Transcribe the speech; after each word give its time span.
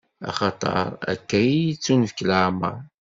Axaṭer 0.29 0.87
akka 1.11 1.37
i 1.41 1.47
yi-d-ittunefk 1.53 2.19
lameṛ. 2.29 2.75